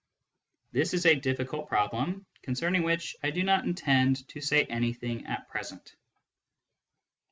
[0.71, 5.47] This is a difficult problem, concerning which I do not intend to say anything at
[5.47, 5.95] present.